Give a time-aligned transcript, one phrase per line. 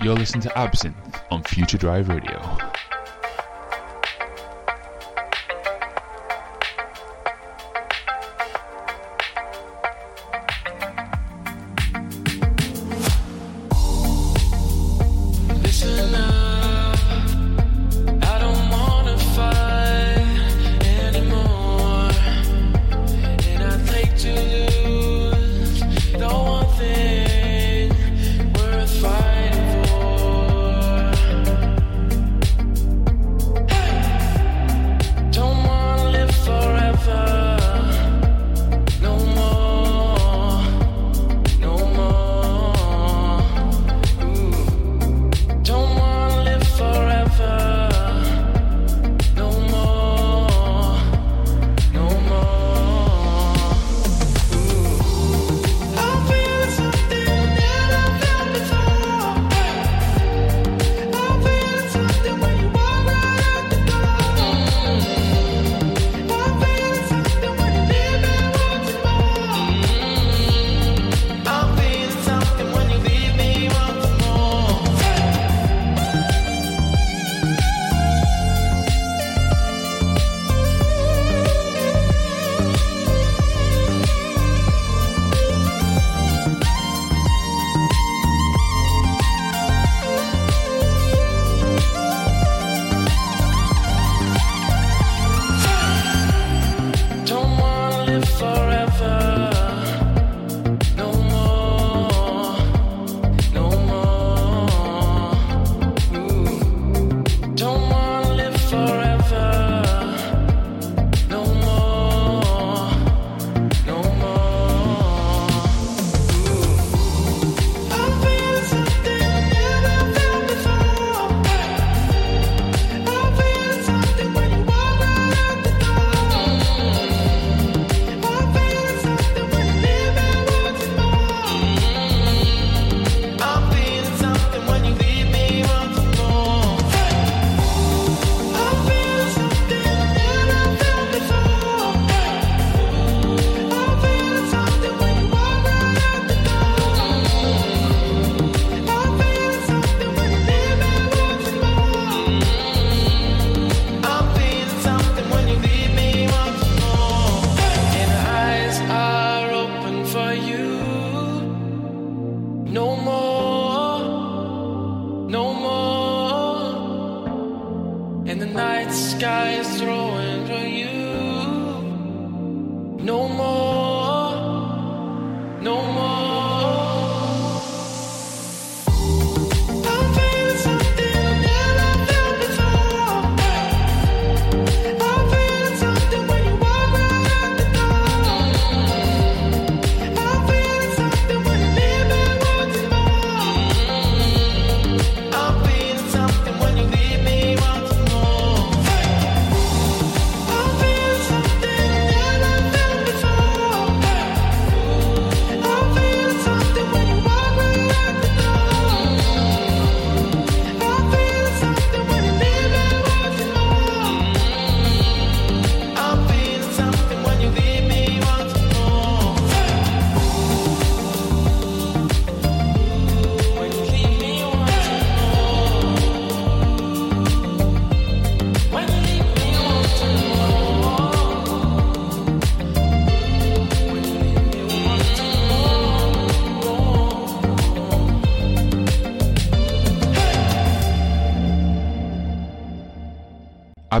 [0.00, 2.38] You're listening to Absinthe on Future Drive Radio.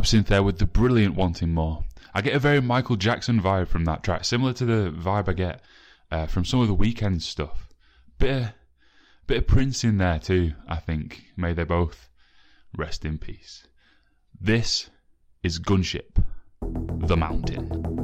[0.08, 1.84] absinthe there with the brilliant wanting more.
[2.14, 5.34] I get a very Michael Jackson vibe from that track, similar to the vibe I
[5.34, 5.60] get
[6.10, 7.68] uh, from some of the Weeknd stuff.
[8.18, 8.48] Bit of,
[9.26, 11.24] bit of Prince in there too, I think.
[11.36, 12.08] May they both
[12.74, 13.66] rest in peace.
[14.40, 14.88] This
[15.42, 16.24] is Gunship,
[16.62, 17.97] The Mountain.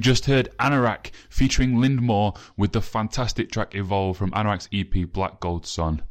[0.00, 5.66] just heard Anoraak featuring Lindmore with the fantastic track Evolve from Anoraak's EP Black Gold
[5.66, 6.02] Sun.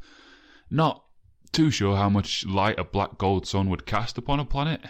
[0.70, 1.04] Not
[1.52, 4.80] too sure how much light a black gold sun would cast upon a planet.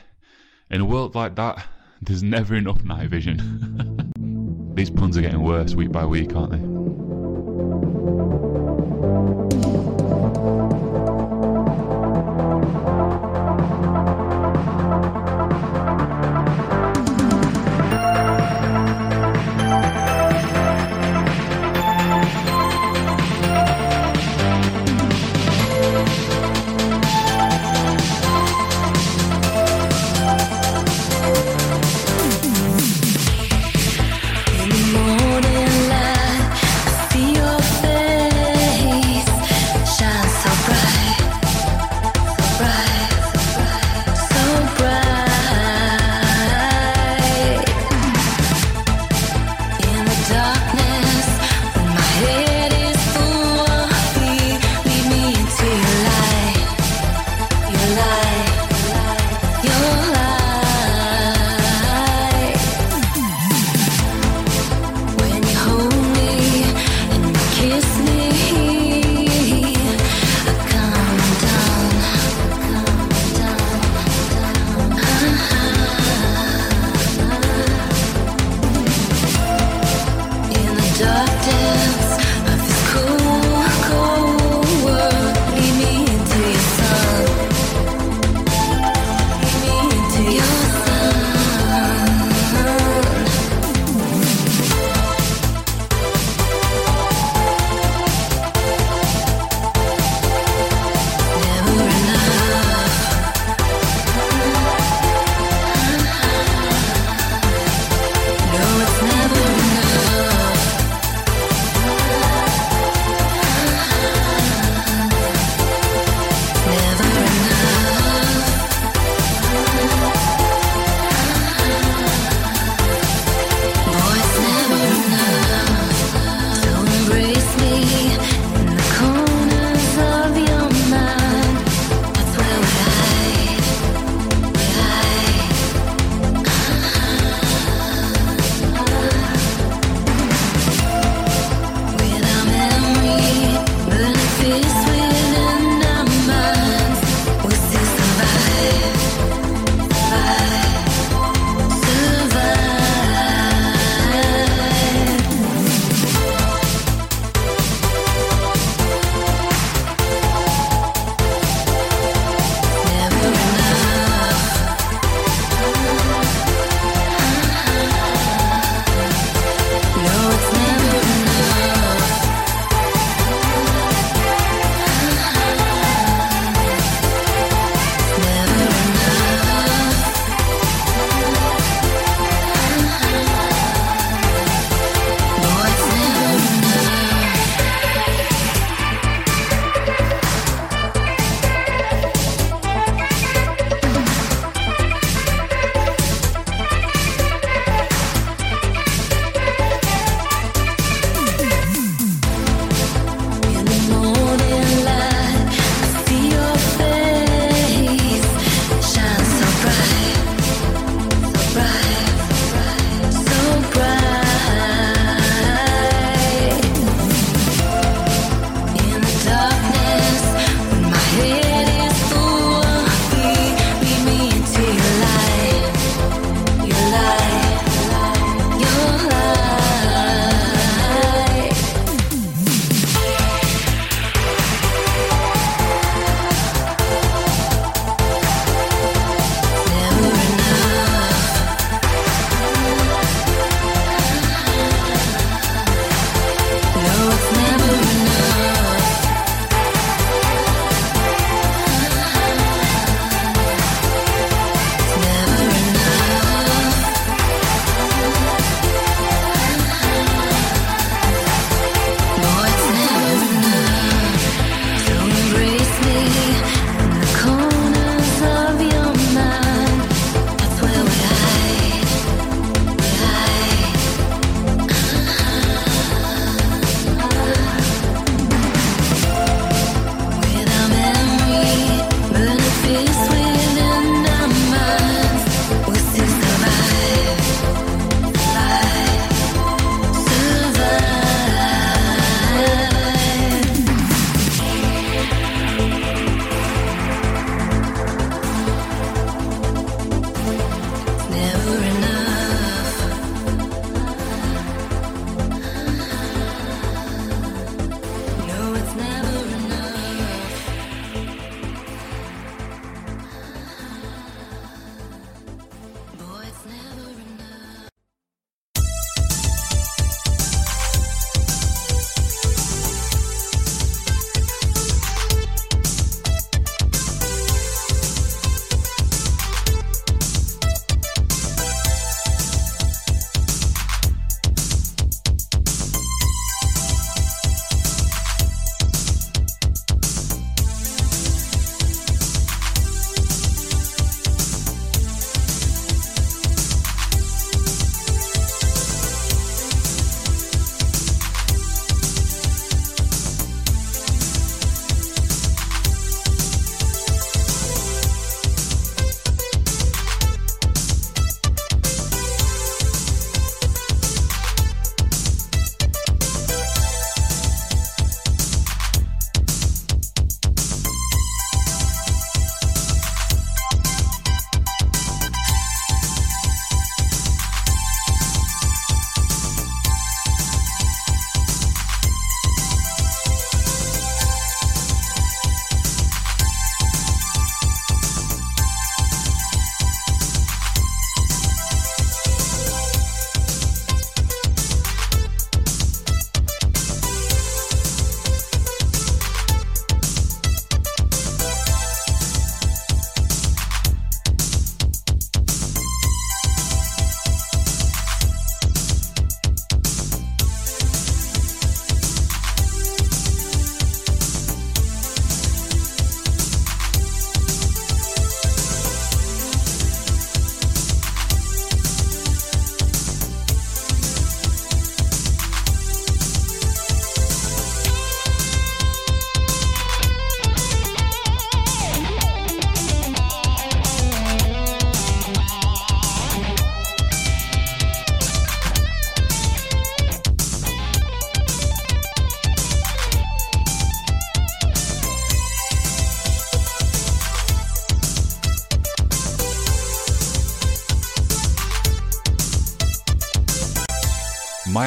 [0.71, 1.67] In a world like that,
[2.03, 4.73] there's never enough night vision.
[4.75, 6.70] These puns are getting worse week by week, aren't they?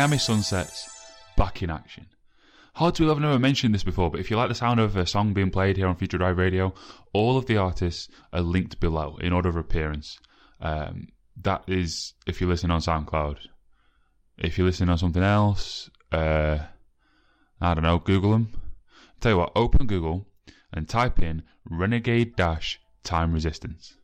[0.04, 0.90] Miami Sunsets,
[1.38, 2.06] back in action.
[2.76, 4.98] Hard to believe I've never mentioned this before, but if you like the sound of
[4.98, 6.74] a song being played here on Future Drive Radio,
[7.14, 10.20] all of the artists are linked below in order of appearance.
[10.60, 11.08] Um,
[11.42, 13.38] that is if you listen on SoundCloud.
[14.38, 16.58] If you listen on something else, uh,
[17.62, 18.62] I don't know, Google them.
[19.22, 20.28] Tell you what, open Google
[20.74, 23.96] and type in Renegade Dash Time Resistance.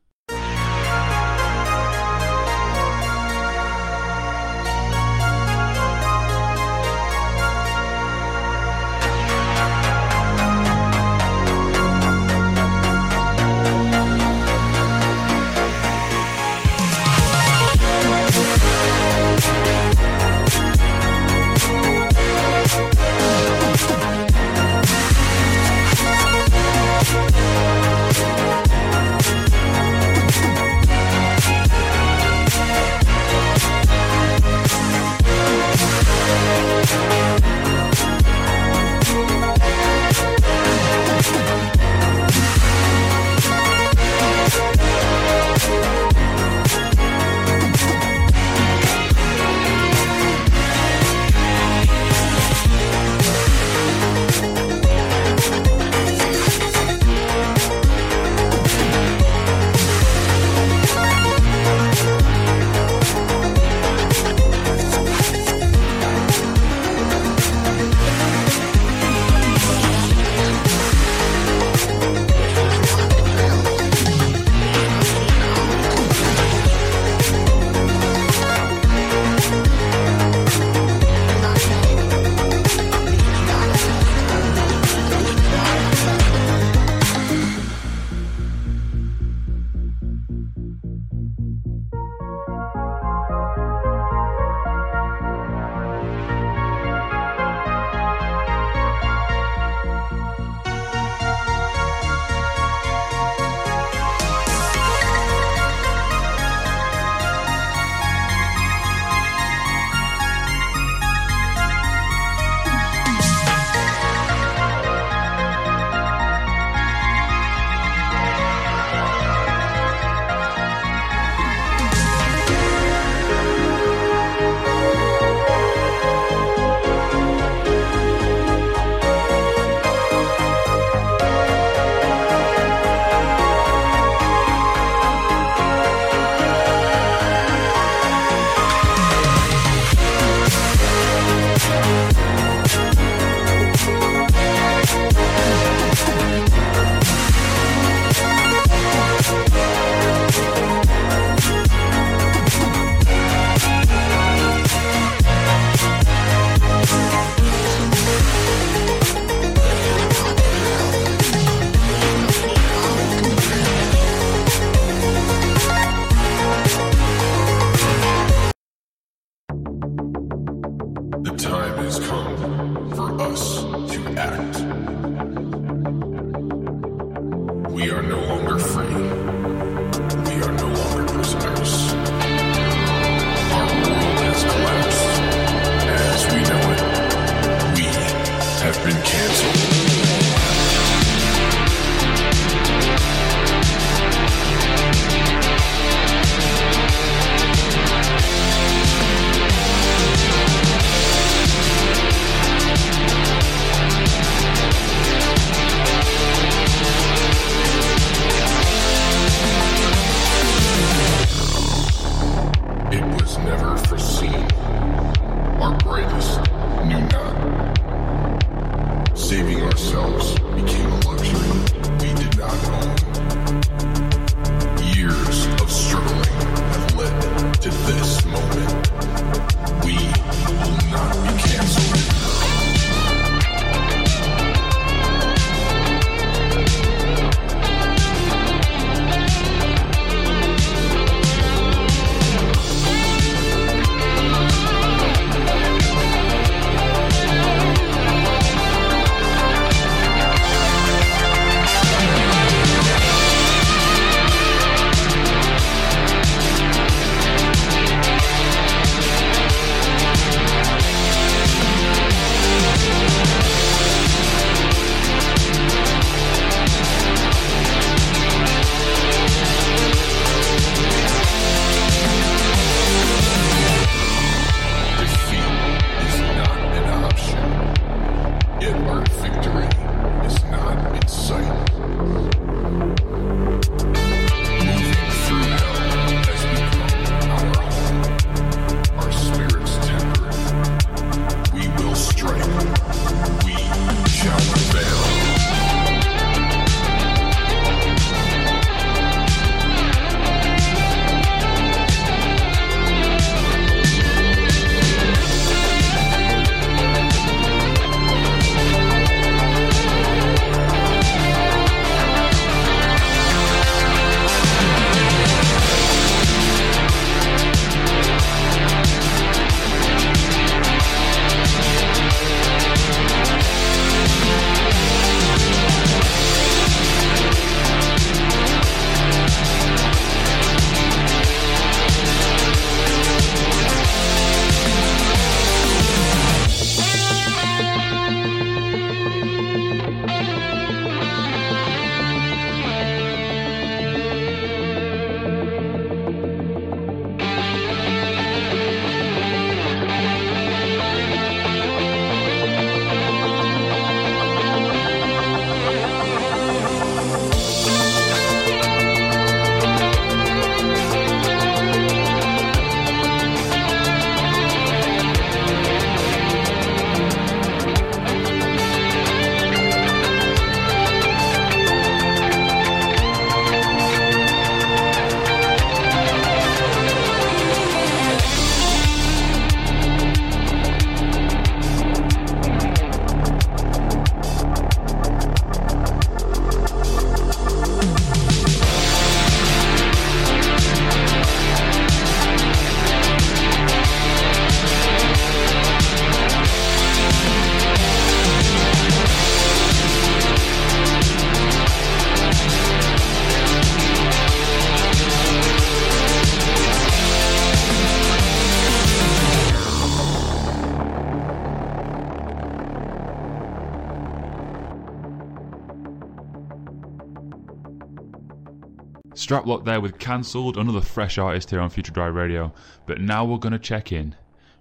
[419.29, 422.51] Straplock there with Cancelled, another fresh artist here on Future Drive Radio.
[422.87, 424.15] But now we're going to check in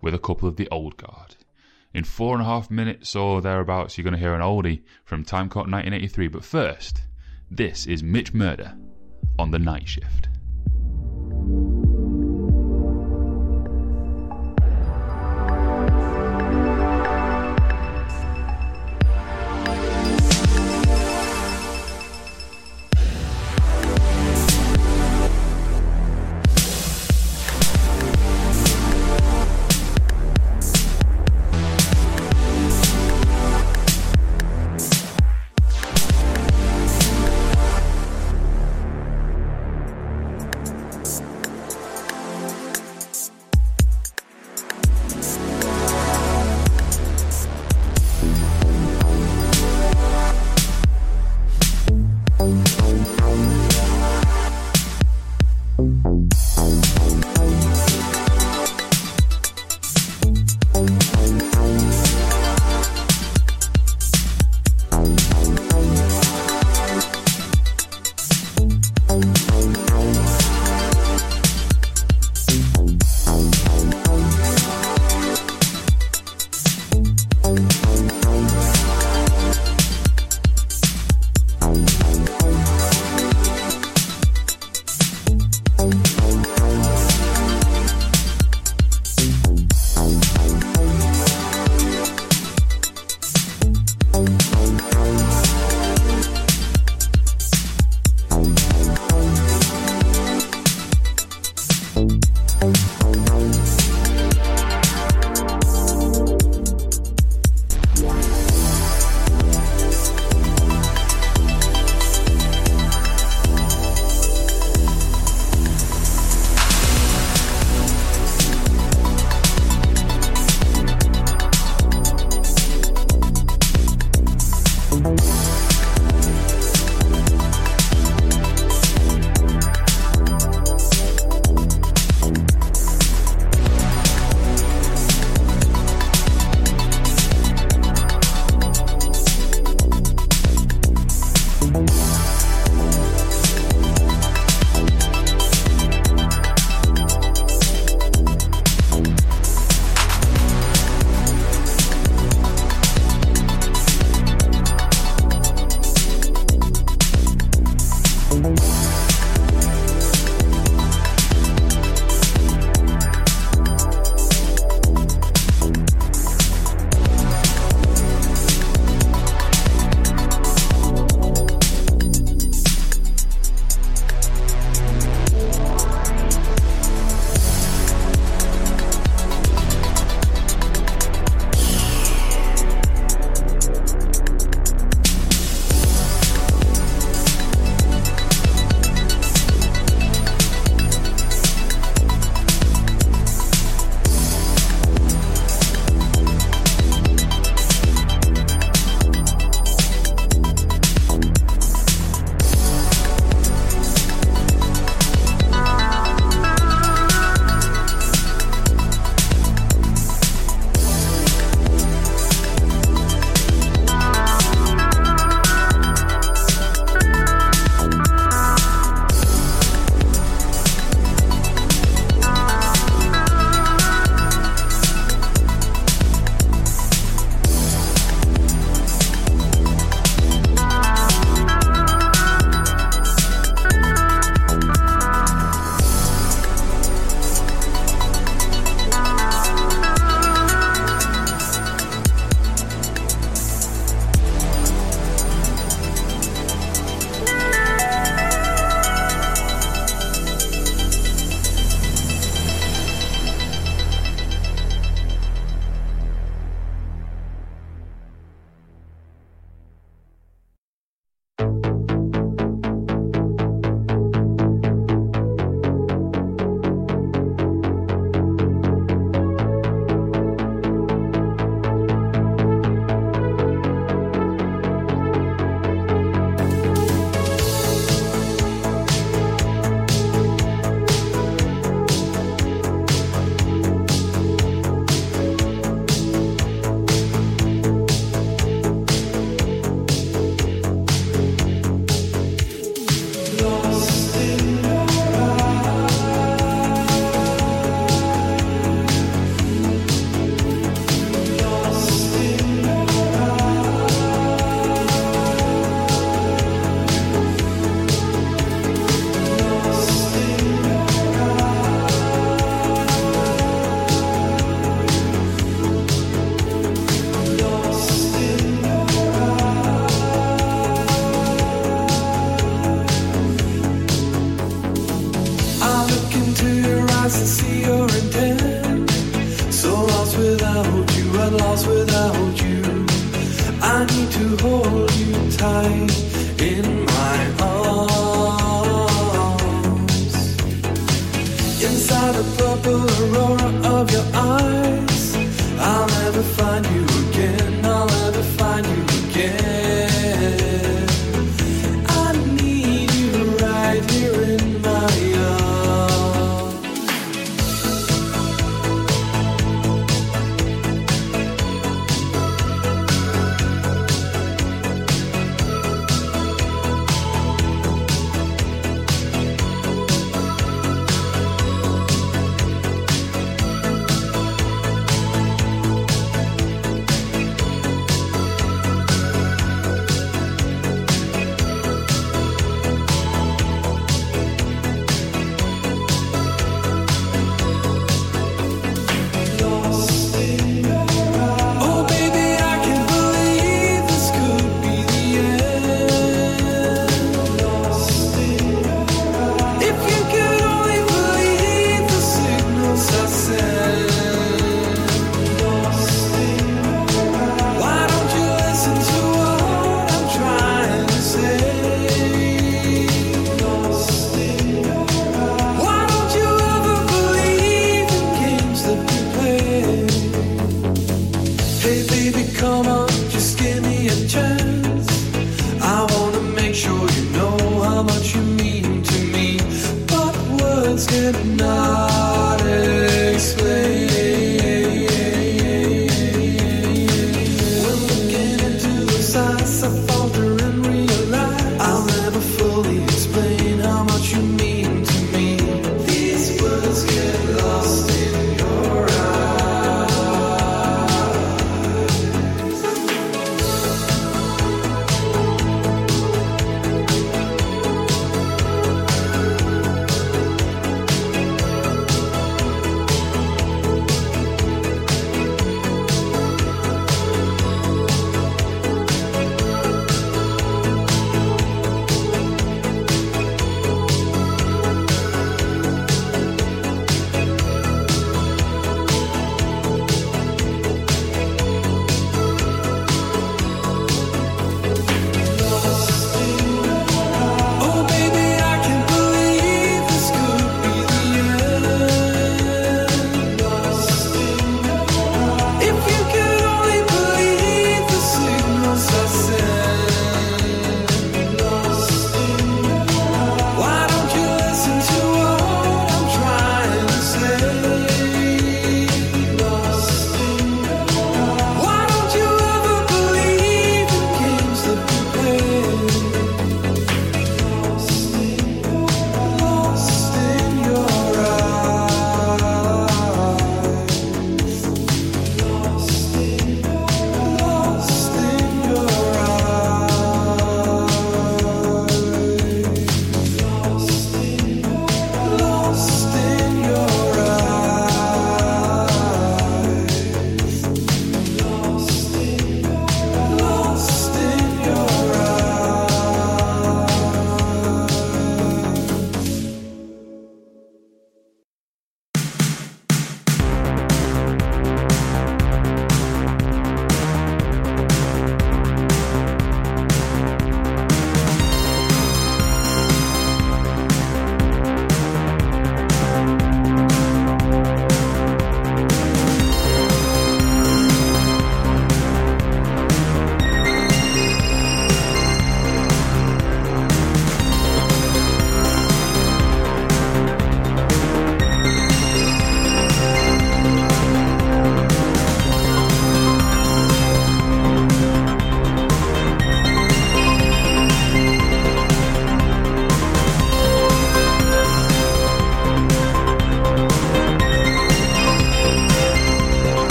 [0.00, 1.36] with a couple of the old guard.
[1.92, 5.22] In four and a half minutes or thereabouts, you're going to hear an oldie from
[5.22, 6.28] Timecop 1983.
[6.28, 7.02] But first,
[7.50, 8.74] this is Mitch Murder
[9.38, 10.28] on the night shift.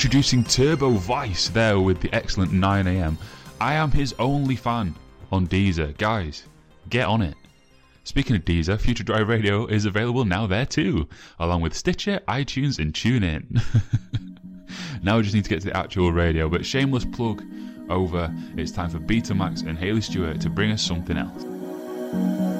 [0.00, 3.18] Introducing Turbo Vice there with the excellent 9am.
[3.60, 4.94] I am his only fan
[5.30, 5.94] on Deezer.
[5.98, 6.44] Guys,
[6.88, 7.34] get on it.
[8.04, 11.06] Speaking of Deezer, Future Drive Radio is available now there too,
[11.38, 13.62] along with Stitcher, iTunes, and TuneIn.
[15.02, 17.44] now we just need to get to the actual radio, but shameless plug
[17.90, 18.34] over.
[18.56, 22.59] It's time for Betamax and Haley Stewart to bring us something else.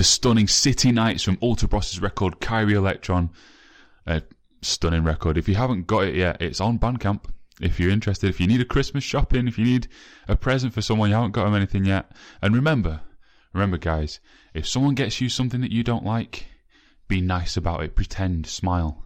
[0.00, 3.28] The stunning City Nights from Ultra Boss's record Kyrie Electron.
[4.06, 4.22] A
[4.62, 5.36] stunning record.
[5.36, 7.24] If you haven't got it yet, it's on Bandcamp.
[7.60, 9.88] If you're interested, if you need a Christmas shopping, if you need
[10.26, 12.12] a present for someone, you haven't got them anything yet.
[12.40, 13.02] And remember,
[13.52, 14.20] remember, guys,
[14.54, 16.46] if someone gets you something that you don't like,
[17.06, 17.94] be nice about it.
[17.94, 19.04] Pretend, smile.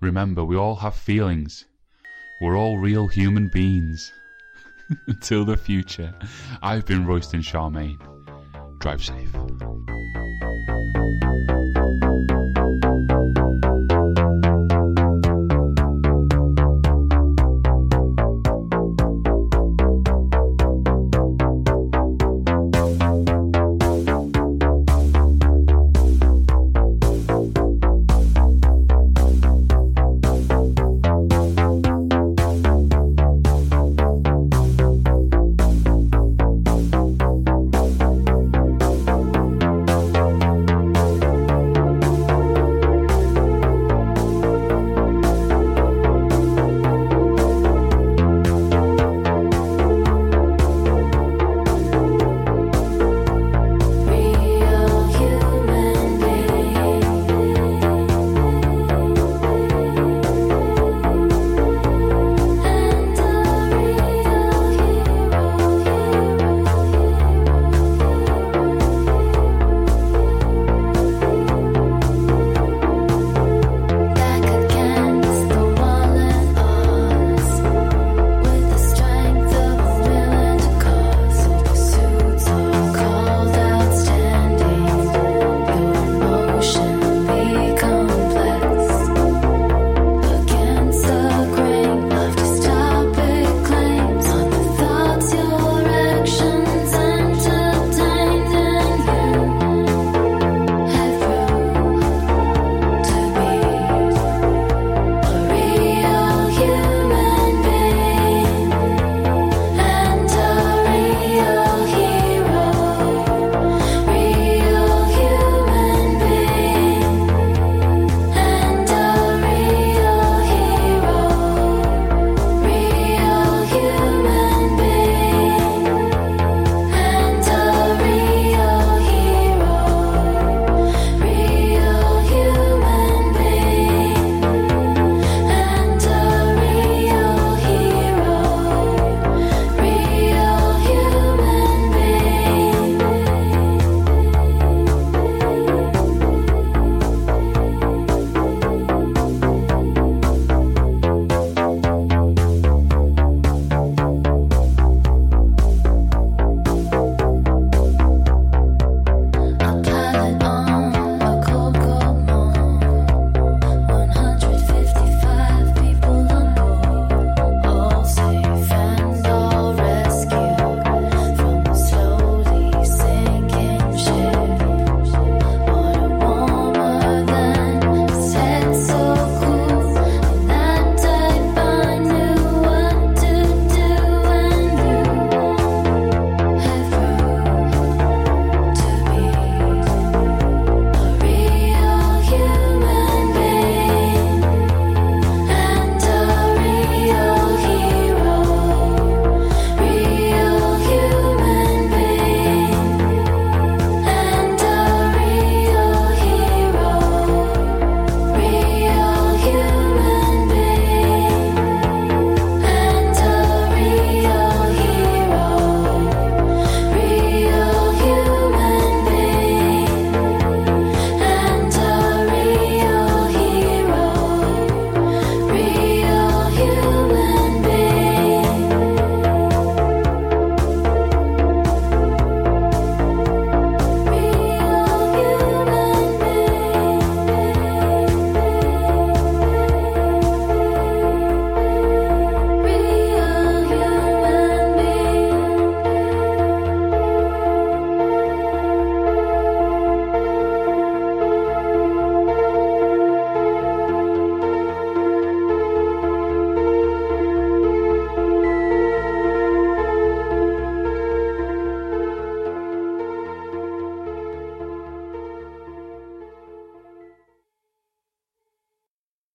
[0.00, 1.64] Remember, we all have feelings.
[2.40, 4.12] We're all real human beings.
[5.08, 6.14] Until the future,
[6.62, 7.98] I've been Royston Charmaine.
[8.78, 9.34] Drive safe.